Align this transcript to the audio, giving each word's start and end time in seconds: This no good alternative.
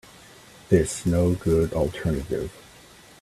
This 0.69 1.05
no 1.05 1.35
good 1.35 1.73
alternative. 1.73 2.51